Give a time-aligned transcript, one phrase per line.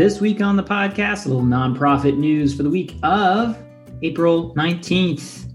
[0.00, 3.54] This week on the podcast, a little nonprofit news for the week of
[4.00, 5.52] April 19th.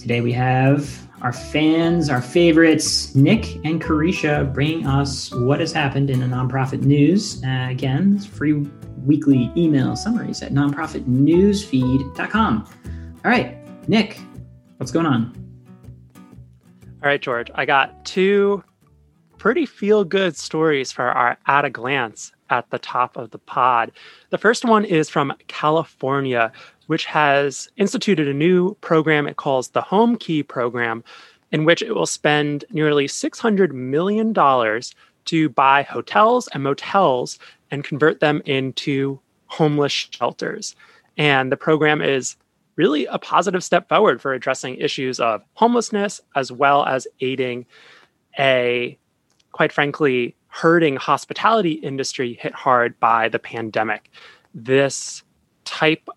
[0.00, 6.10] Today we have our fans, our favorites, Nick and Carisha, bringing us what has happened
[6.10, 7.40] in the nonprofit news.
[7.44, 8.68] Uh, again, free
[9.04, 12.68] weekly email summaries at nonprofitnewsfeed.com.
[13.24, 14.18] All right, Nick,
[14.78, 15.32] what's going on?
[17.00, 18.64] All right, George, I got two
[19.38, 23.92] pretty feel good stories for our at a glance at the top of the pod.
[24.30, 26.52] The first one is from California,
[26.86, 31.02] which has instituted a new program it calls the Homekey Program,
[31.52, 34.34] in which it will spend nearly $600 million
[35.26, 37.38] to buy hotels and motels
[37.70, 40.74] and convert them into homeless shelters.
[41.16, 42.36] And the program is
[42.76, 47.66] really a positive step forward for addressing issues of homelessness as well as aiding
[48.38, 48.98] a,
[49.52, 54.08] quite frankly, hurting hospitality industry hit hard by the pandemic.
[54.54, 55.24] This
[55.64, 56.08] type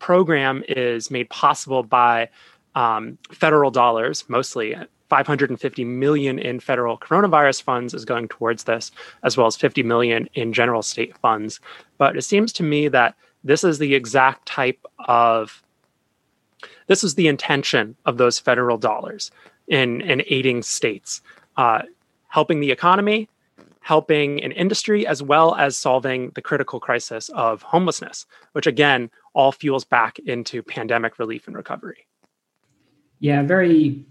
[0.00, 2.28] program is made possible by
[2.74, 4.74] um, federal dollars, mostly
[5.08, 8.90] 550 million in federal coronavirus funds is going towards this,
[9.22, 11.60] as well as 50 million in general state funds.
[11.96, 15.62] But it seems to me that this is the exact type of
[16.88, 19.30] this is the intention of those federal dollars
[19.68, 21.22] in, in aiding states,
[21.56, 21.82] uh,
[22.28, 23.28] helping the economy,
[23.86, 29.52] helping an industry, as well as solving the critical crisis of homelessness, which again all
[29.52, 32.04] fuels back into pandemic relief and recovery.
[33.20, 34.04] Yeah, very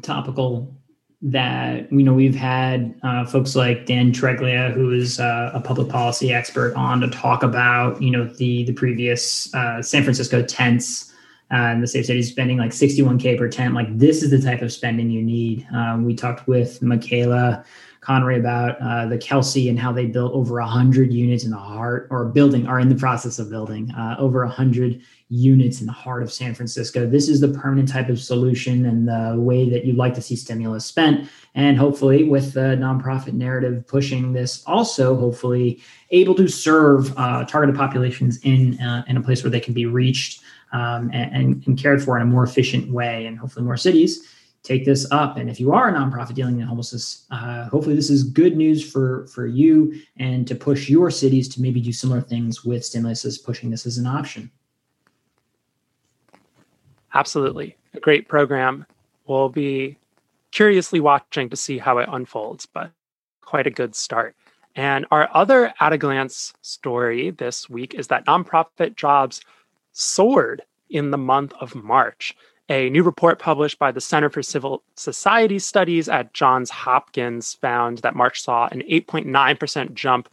[0.00, 0.74] topical
[1.20, 5.90] that you know we've had uh, folks like Dan Treglia, who is uh, a public
[5.90, 11.12] policy expert, on to talk about you know the the previous uh, San Francisco tents
[11.50, 13.74] uh, and the safe city spending like 61k per tent.
[13.74, 15.68] Like this is the type of spending you need.
[15.74, 17.66] Um, we talked with Micaela
[18.00, 22.08] Connery about uh, the Kelsey and how they built over 100 units in the heart
[22.10, 26.22] or building are in the process of building uh, over 100 units in the heart
[26.22, 27.06] of San Francisco.
[27.06, 30.34] This is the permanent type of solution and the way that you'd like to see
[30.34, 31.28] stimulus spent.
[31.54, 37.76] And hopefully, with the nonprofit narrative pushing this, also hopefully able to serve uh, targeted
[37.76, 40.40] populations in uh, in a place where they can be reached
[40.72, 44.26] um, and, and cared for in a more efficient way, and hopefully more cities
[44.62, 45.36] take this up.
[45.36, 48.88] And if you are a nonprofit dealing in homelessness, uh, hopefully this is good news
[48.88, 53.24] for for you and to push your cities to maybe do similar things with stimulus
[53.24, 54.50] as pushing this as an option.
[57.14, 58.86] Absolutely, a great program.
[59.26, 59.96] We'll be
[60.50, 62.90] curiously watching to see how it unfolds, but
[63.40, 64.36] quite a good start.
[64.76, 69.40] And our other at a glance story this week is that nonprofit jobs
[69.92, 72.36] soared in the month of March.
[72.70, 77.98] A new report published by the Center for Civil Society Studies at Johns Hopkins found
[77.98, 80.28] that March saw an 8.9% jump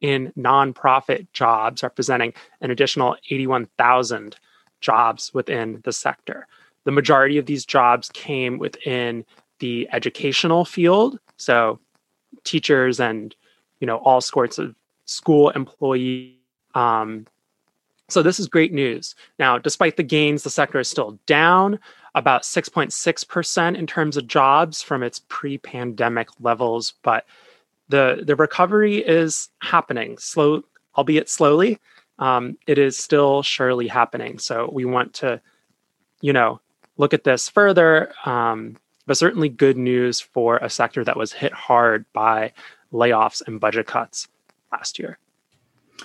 [0.00, 4.36] in nonprofit jobs, representing an additional 81,000
[4.80, 6.46] jobs within the sector.
[6.84, 9.24] The majority of these jobs came within
[9.58, 11.80] the educational field, so
[12.44, 13.34] teachers and
[13.80, 14.76] you know all sorts of
[15.06, 16.36] school employees
[16.76, 17.26] um,
[18.12, 19.14] so this is great news.
[19.38, 21.78] Now, despite the gains, the sector is still down
[22.14, 27.24] about 6.6% in terms of jobs from its pre-pandemic levels, but
[27.88, 30.62] the the recovery is happening, slow,
[30.96, 31.78] albeit slowly.
[32.18, 34.38] Um, it is still surely happening.
[34.38, 35.40] So we want to,
[36.20, 36.60] you know,
[36.98, 38.12] look at this further.
[38.24, 38.76] Um,
[39.06, 42.52] but certainly good news for a sector that was hit hard by
[42.92, 44.28] layoffs and budget cuts
[44.70, 45.18] last year.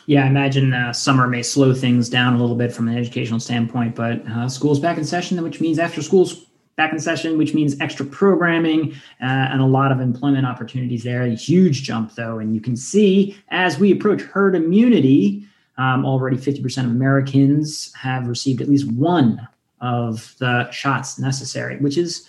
[0.05, 3.39] Yeah, I imagine uh, summer may slow things down a little bit from an educational
[3.39, 6.45] standpoint, but uh, school's back in session, which means after school's
[6.75, 11.23] back in session, which means extra programming uh, and a lot of employment opportunities there.
[11.23, 15.45] A huge jump, though, and you can see as we approach herd immunity,
[15.77, 19.47] um, already 50% of Americans have received at least one
[19.81, 22.27] of the shots necessary, which is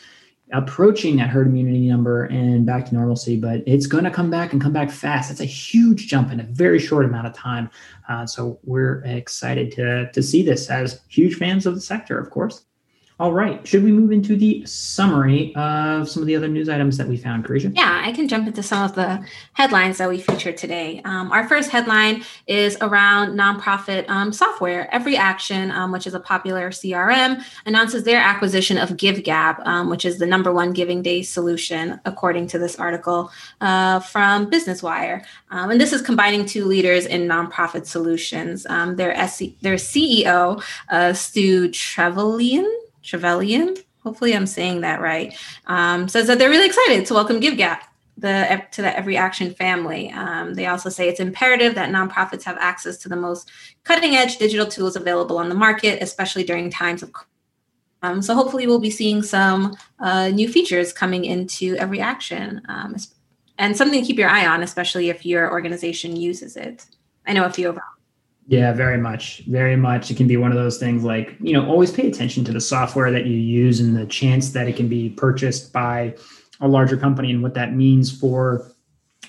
[0.52, 4.52] approaching that herd immunity number and back to normalcy, but it's going to come back
[4.52, 5.28] and come back fast.
[5.28, 7.68] That's a huge jump in a very short amount of time.
[8.08, 12.30] Uh, so we're excited to, to see this as huge fans of the sector, of
[12.30, 12.64] course.
[13.18, 13.66] All right.
[13.66, 17.16] Should we move into the summary of some of the other news items that we
[17.16, 17.74] found, Carisha?
[17.74, 19.24] Yeah, I can jump into some of the
[19.54, 21.00] headlines that we featured today.
[21.06, 24.90] Um, our first headline is around nonprofit um, software.
[24.92, 30.18] EveryAction, um, which is a popular CRM, announces their acquisition of GiveGab, um, which is
[30.18, 33.30] the number one giving day solution, according to this article
[33.62, 35.24] uh, from Business Wire.
[35.50, 38.66] Um, and this is combining two leaders in nonprofit solutions.
[38.66, 42.70] Um, their, SC- their CEO, uh, Stu Trevelyan,
[43.06, 45.36] Trevelyan, hopefully I'm saying that right,
[45.66, 47.80] um, says that they're really excited to welcome GiveGab
[48.18, 50.10] the to the EveryAction family.
[50.10, 53.50] Um, they also say it's imperative that nonprofits have access to the most
[53.84, 57.12] cutting edge digital tools available on the market, especially during times of.
[58.02, 62.96] Um, so hopefully we'll be seeing some uh, new features coming into EveryAction, um,
[63.58, 66.86] and something to keep your eye on, especially if your organization uses it.
[67.26, 67.78] I know a few of.
[68.48, 69.42] Yeah, very much.
[69.48, 70.10] Very much.
[70.10, 72.60] It can be one of those things like, you know, always pay attention to the
[72.60, 76.14] software that you use and the chance that it can be purchased by
[76.60, 78.70] a larger company and what that means for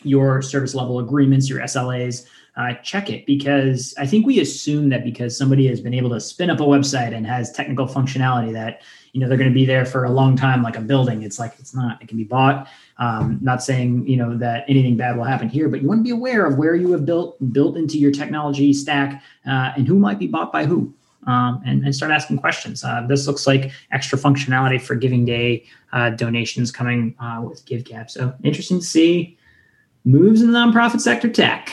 [0.04, 2.28] your service level agreements, your SLAs.
[2.58, 6.20] Uh, check it because I think we assume that because somebody has been able to
[6.20, 8.82] spin up a website and has technical functionality that
[9.14, 11.22] you know they're going to be there for a long time, like a building.
[11.22, 12.02] It's like it's not.
[12.02, 12.68] It can be bought.
[12.98, 16.04] Um, not saying you know that anything bad will happen here, but you want to
[16.04, 20.00] be aware of where you have built built into your technology stack uh, and who
[20.00, 20.92] might be bought by who
[21.28, 22.84] um, and, and, start asking questions.
[22.84, 28.10] Uh, this looks like extra functionality for Giving Day uh, donations coming uh, with GiveGab.
[28.10, 29.38] So interesting to see
[30.06, 31.70] moves in the nonprofit sector tech.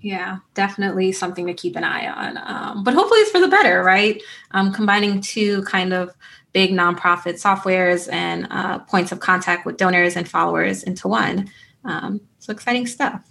[0.00, 2.38] Yeah, definitely something to keep an eye on.
[2.38, 4.22] Um, but hopefully it's for the better, right?
[4.52, 6.14] Um, combining two kind of
[6.52, 11.50] big nonprofit softwares and uh, points of contact with donors and followers into one.
[11.84, 13.22] Um, so exciting stuff.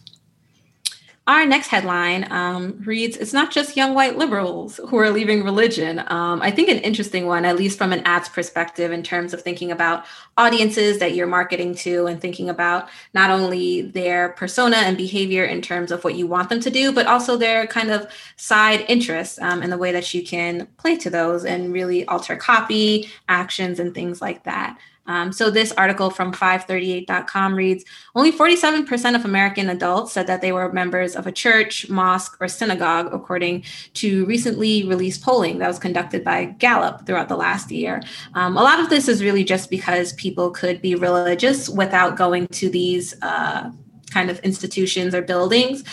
[1.29, 5.99] Our next headline um, reads It's not just young white liberals who are leaving religion.
[6.07, 9.43] Um, I think an interesting one, at least from an ads perspective, in terms of
[9.43, 10.05] thinking about
[10.37, 15.61] audiences that you're marketing to and thinking about not only their persona and behavior in
[15.61, 19.37] terms of what you want them to do, but also their kind of side interests
[19.39, 23.79] um, and the way that you can play to those and really alter copy, actions,
[23.79, 24.79] and things like that.
[25.09, 27.83] Um, so this article from 538.com reads
[28.15, 32.47] Only 47% of American adults said that they were members of a church, mosque, or
[32.47, 33.63] synagogue, according
[33.95, 38.01] to recently released polling that was conducted by Gallup throughout the last year.
[38.35, 42.47] Um, a lot of this is really just because people could be religious without going
[42.49, 43.71] to these uh,
[44.11, 45.83] kind of institutions or buildings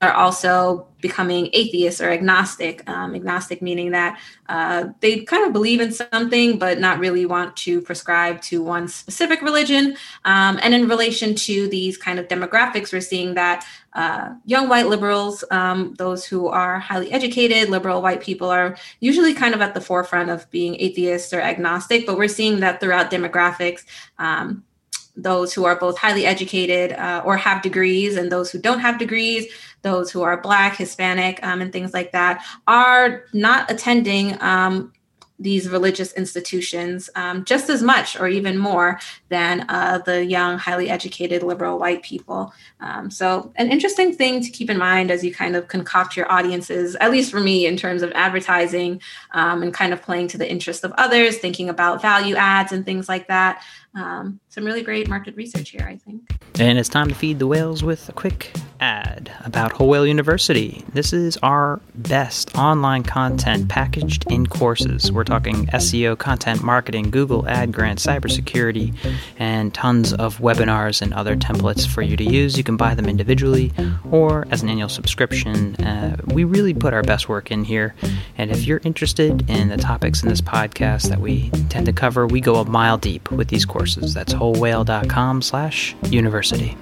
[0.00, 2.88] are also becoming atheists or agnostic.
[2.88, 4.18] Um, agnostic meaning that
[4.48, 8.88] uh, they kind of believe in something, but not really want to prescribe to one
[8.88, 9.96] specific religion.
[10.24, 14.86] Um, and in relation to these kind of demographics, we're seeing that uh, young white
[14.86, 19.74] liberals, um, those who are highly educated, liberal white people, are usually kind of at
[19.74, 22.06] the forefront of being atheists or agnostic.
[22.06, 23.84] But we're seeing that throughout demographics
[24.18, 24.64] um,
[25.16, 28.98] those who are both highly educated uh, or have degrees and those who don't have
[28.98, 29.46] degrees
[29.84, 34.92] those who are Black, Hispanic, um, and things like that, are not attending um,
[35.38, 40.88] these religious institutions um, just as much or even more than uh, the young, highly
[40.88, 42.52] educated liberal white people.
[42.80, 46.30] Um, so, an interesting thing to keep in mind as you kind of concoct your
[46.30, 49.02] audiences, at least for me, in terms of advertising
[49.32, 52.86] um, and kind of playing to the interest of others, thinking about value adds and
[52.86, 53.62] things like that.
[53.96, 56.22] Um, some really great market research here, I think.
[56.58, 60.84] And it's time to feed the whales with a quick ad about Whole Whale University.
[60.92, 65.12] This is our best online content packaged in courses.
[65.12, 68.94] We're talking SEO, content marketing, Google ad grants, cybersecurity,
[69.38, 72.58] and tons of webinars and other templates for you to use.
[72.58, 73.72] You can buy them individually
[74.10, 75.76] or as an annual subscription.
[75.76, 77.94] Uh, we really put our best work in here.
[78.38, 82.26] And if you're interested in the topics in this podcast that we tend to cover,
[82.26, 84.14] we go a mile deep with these courses courses.
[84.14, 86.74] That's wholewhale.com slash university.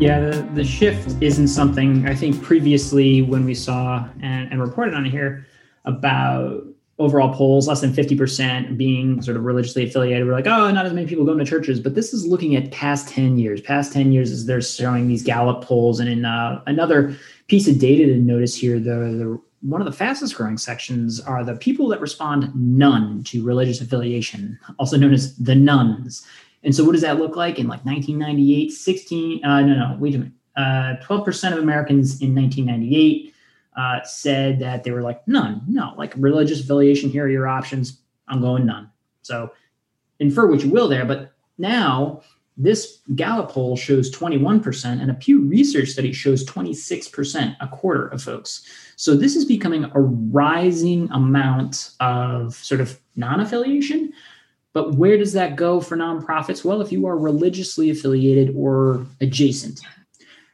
[0.00, 4.94] Yeah, the, the shift isn't something I think previously when we saw and, and reported
[4.94, 5.46] on here
[5.84, 6.64] about
[6.98, 10.26] overall polls, less than 50% being sort of religiously affiliated.
[10.26, 11.78] We're like, oh, not as many people going to churches.
[11.78, 13.60] But this is looking at past 10 years.
[13.60, 16.00] Past 10 years is they're showing these Gallup polls.
[16.00, 19.92] And in uh, another piece of data to notice here, the, the one of the
[19.92, 25.36] fastest growing sections are the people that respond none to religious affiliation, also known as
[25.36, 26.26] the nones.
[26.64, 28.70] And so, what does that look like in like 1998?
[28.70, 30.32] 16, uh, no, no, wait a minute.
[30.56, 33.34] Uh, 12% of Americans in 1998
[33.76, 38.00] uh, said that they were like, none, no, like religious affiliation, here are your options.
[38.28, 38.90] I'm going none.
[39.22, 39.52] So,
[40.18, 41.04] infer what you will there.
[41.04, 42.22] But now,
[42.56, 48.22] this Gallup poll shows 21%, and a Pew Research study shows 26%, a quarter of
[48.22, 48.66] folks.
[48.96, 54.12] So this is becoming a rising amount of sort of non affiliation.
[54.74, 56.64] But where does that go for nonprofits?
[56.64, 59.80] Well, if you are religiously affiliated or adjacent,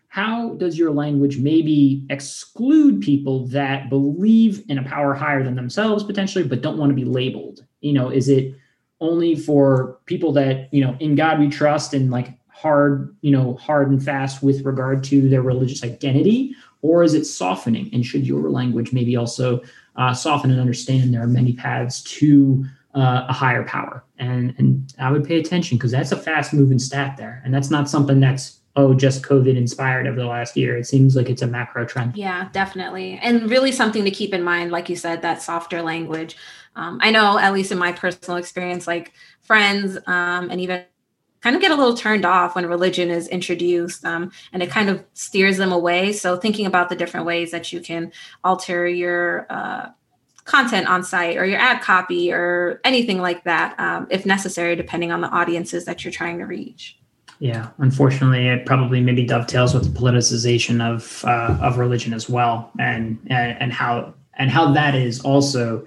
[0.08, 6.02] how does your language maybe exclude people that believe in a power higher than themselves
[6.02, 7.64] potentially, but don't want to be labeled?
[7.80, 8.54] You know, is it
[9.00, 13.54] only for people that, you know, in God we trust and like hard, you know,
[13.54, 16.54] hard and fast with regard to their religious identity?
[16.82, 17.90] or is it softening?
[17.92, 19.62] And should your language maybe also
[19.96, 22.64] uh, soften and understand there are many paths to
[22.94, 26.78] uh, a higher power, and and I would pay attention because that's a fast moving
[26.78, 30.76] stat there, and that's not something that's oh just COVID inspired over the last year.
[30.76, 32.16] It seems like it's a macro trend.
[32.16, 36.36] Yeah, definitely, and really something to keep in mind, like you said, that softer language.
[36.78, 40.84] Um, I know, at least in my personal experience, like friends um, and even
[41.40, 44.88] kind of get a little turned off when religion is introduced um, and it kind
[44.88, 46.12] of steers them away.
[46.12, 48.12] So, thinking about the different ways that you can
[48.44, 49.88] alter your uh,
[50.44, 55.10] content on site or your ad copy or anything like that, um, if necessary, depending
[55.10, 56.96] on the audiences that you're trying to reach.
[57.40, 62.72] Yeah, unfortunately, it probably maybe dovetails with the politicization of uh, of religion as well,
[62.78, 65.86] and, and and how and how that is also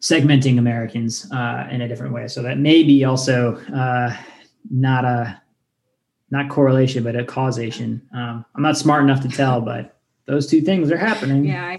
[0.00, 2.26] segmenting Americans uh, in a different way.
[2.28, 4.16] So that may be also uh,
[4.70, 5.40] not a
[6.30, 8.00] not correlation, but a causation.
[8.14, 11.44] Um, I'm not smart enough to tell, but those two things are happening.
[11.44, 11.78] Yeah, I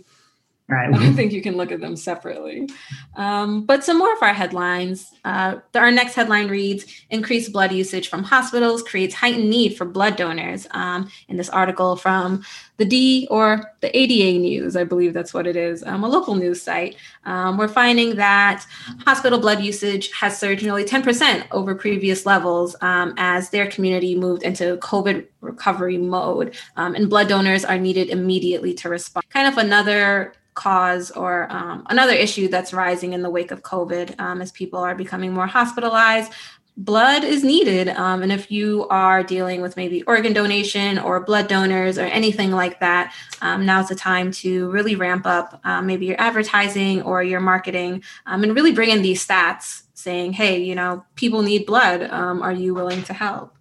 [0.71, 0.93] Right.
[0.93, 2.69] I think you can look at them separately.
[3.17, 5.13] Um, but some more of our headlines.
[5.25, 10.15] Uh, our next headline reads Increased blood usage from hospitals creates heightened need for blood
[10.15, 10.67] donors.
[10.71, 12.45] Um, in this article from
[12.77, 16.35] the D or the ADA News, I believe that's what it is, um, a local
[16.35, 18.65] news site, um, we're finding that
[19.05, 24.43] hospital blood usage has surged nearly 10% over previous levels um, as their community moved
[24.43, 26.55] into COVID recovery mode.
[26.77, 29.29] Um, and blood donors are needed immediately to respond.
[29.29, 34.19] Kind of another cause or um, another issue that's rising in the wake of COVID
[34.19, 36.31] um, as people are becoming more hospitalized.
[36.77, 37.89] Blood is needed.
[37.89, 42.51] Um, and if you are dealing with maybe organ donation or blood donors or anything
[42.51, 47.23] like that, um, now's the time to really ramp up um, maybe your advertising or
[47.23, 51.65] your marketing um, and really bring in these stats saying, hey, you know, people need
[51.65, 52.01] blood.
[52.09, 53.57] are you willing to help?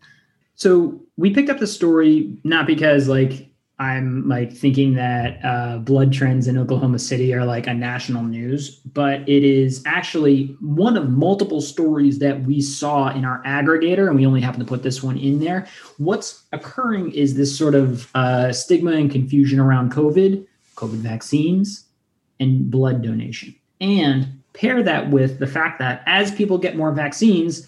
[0.54, 3.49] So we picked up the story not because like
[3.80, 8.74] I'm like thinking that uh, blood trends in Oklahoma City are like a national news,
[8.74, 14.16] but it is actually one of multiple stories that we saw in our aggregator, and
[14.16, 15.66] we only happen to put this one in there.
[15.96, 20.46] What's occurring is this sort of uh, stigma and confusion around COVID,
[20.76, 21.86] COVID vaccines,
[22.38, 23.54] and blood donation.
[23.80, 27.66] And pair that with the fact that as people get more vaccines,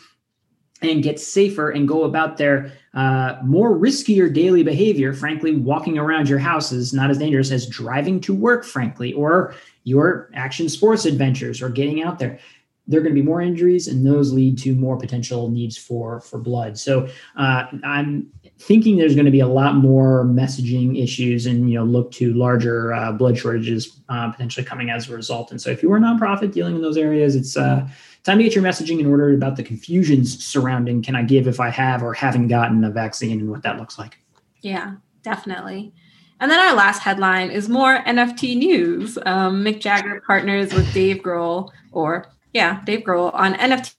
[0.83, 5.15] and get safer and go about their uh, more riskier daily behavior.
[5.15, 9.55] Frankly, walking around your house is not as dangerous as driving to work, frankly, or
[9.85, 12.39] your action sports adventures or getting out there.
[12.89, 16.21] There are going to be more injuries, and those lead to more potential needs for
[16.21, 16.77] for blood.
[16.77, 21.79] So uh, I'm thinking there's going to be a lot more messaging issues, and you
[21.79, 25.53] know, look to larger uh, blood shortages uh, potentially coming as a result.
[25.53, 27.89] And so, if you're a nonprofit dealing in those areas, it's uh,
[28.25, 31.61] time to get your messaging in order about the confusions surrounding can I give if
[31.61, 34.19] I have or haven't gotten a vaccine and what that looks like.
[34.61, 35.93] Yeah, definitely.
[36.41, 39.17] And then our last headline is more NFT news.
[39.27, 43.95] Um, Mick Jagger partners with Dave Grohl, or yeah, Dave Grohl on NFT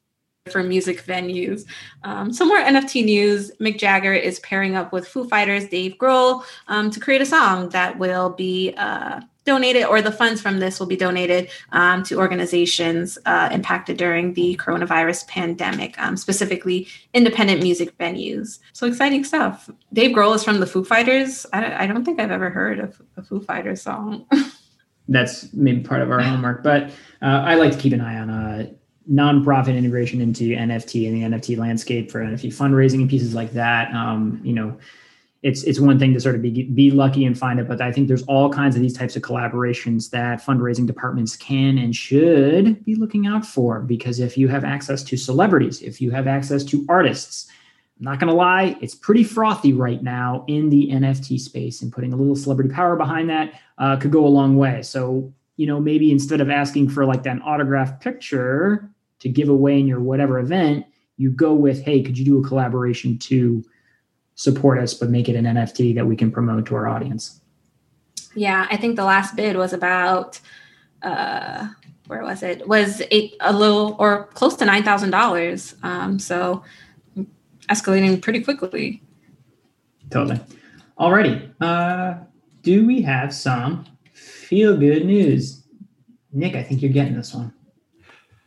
[0.51, 1.63] for music venues.
[2.03, 3.51] Um, some more NFT news.
[3.61, 7.69] Mick Jagger is pairing up with Foo Fighters' Dave Grohl um, to create a song
[7.69, 12.17] that will be uh, donated, or the funds from this will be donated um, to
[12.17, 18.59] organizations uh, impacted during the coronavirus pandemic, um, specifically independent music venues.
[18.73, 19.69] So exciting stuff.
[19.91, 21.45] Dave Grohl is from the Foo Fighters.
[21.53, 24.25] I, I don't think I've ever heard of a Foo Fighters song.
[25.09, 26.89] That's maybe part of our homework, but
[27.21, 28.67] uh, I like to keep an eye on uh,
[29.11, 33.93] nonprofit integration into NFT and the NFT landscape for NFT fundraising and pieces like that.
[33.93, 34.77] Um, you know,
[35.43, 37.91] it's it's one thing to sort of be be lucky and find it, but I
[37.91, 42.83] think there's all kinds of these types of collaborations that fundraising departments can and should
[42.85, 43.81] be looking out for.
[43.81, 47.47] Because if you have access to celebrities, if you have access to artists,
[47.99, 51.91] I'm not going to lie, it's pretty frothy right now in the NFT space, and
[51.91, 54.81] putting a little celebrity power behind that uh, could go a long way.
[54.81, 59.77] So you know maybe instead of asking for like that autographed picture to give away
[59.77, 60.85] in your whatever event,
[61.17, 63.63] you go with, hey, could you do a collaboration to
[64.35, 67.41] support us, but make it an NFT that we can promote to our audience.
[68.35, 70.39] Yeah, I think the last bid was about
[71.01, 71.67] uh
[72.07, 72.67] where was it?
[72.67, 75.75] Was eight a little or close to nine thousand um, dollars.
[76.17, 76.63] So
[77.69, 79.01] escalating pretty quickly.
[80.09, 80.39] Totally.
[80.99, 81.53] Alrighty.
[81.61, 82.23] Uh
[82.61, 85.63] do we have some feel good news?
[86.31, 87.52] Nick, I think you're getting this one.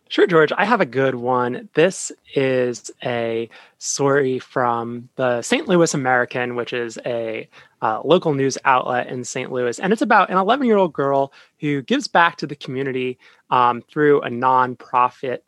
[0.08, 0.52] Sure, George.
[0.56, 1.68] I have a good one.
[1.74, 3.48] This is a
[3.78, 5.66] story from the St.
[5.66, 7.48] Louis American, which is a
[7.82, 9.50] uh, local news outlet in St.
[9.50, 9.80] Louis.
[9.80, 13.18] And it's about an 11 year old girl who gives back to the community
[13.50, 15.38] um, through a nonprofit.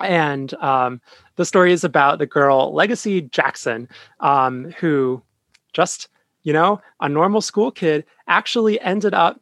[0.00, 1.00] And um,
[1.36, 3.88] the story is about the girl, Legacy Jackson,
[4.18, 5.22] um, who
[5.72, 6.08] just,
[6.42, 9.40] you know, a normal school kid actually ended up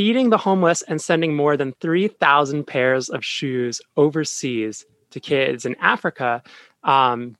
[0.00, 5.76] feeding the homeless and sending more than 3,000 pairs of shoes overseas to kids in
[5.78, 6.42] Africa
[6.84, 7.36] um,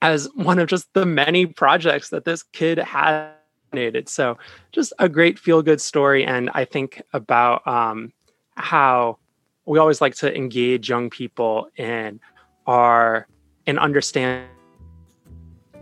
[0.00, 3.28] as one of just the many projects that this kid has
[3.74, 4.08] had.
[4.08, 4.38] So,
[4.72, 6.24] just a great feel good story.
[6.24, 8.14] And I think about um,
[8.54, 9.18] how
[9.66, 12.20] we always like to engage young people in
[12.66, 13.26] our
[13.66, 14.48] and understand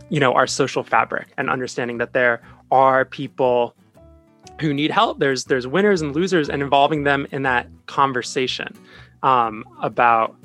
[0.09, 3.76] you know our social fabric and understanding that there are people
[4.61, 8.76] who need help there's there's winners and losers and involving them in that conversation
[9.23, 10.37] um, about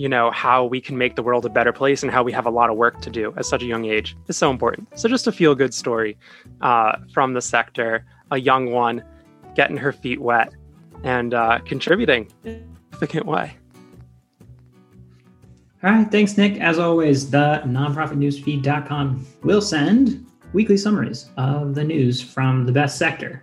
[0.00, 2.46] you know how we can make the world a better place and how we have
[2.46, 4.16] a lot of work to do at such a young age.
[4.28, 4.88] Is so important.
[4.98, 6.16] So just a feel good story
[6.62, 9.04] uh, from the sector a young one
[9.54, 10.54] getting her feet wet
[11.02, 13.56] and uh, contributing in a significant way.
[15.82, 16.58] All right thanks nick.
[16.60, 23.42] As always the nonprofitnewsfeed.com will send weekly summaries of the news from the best sector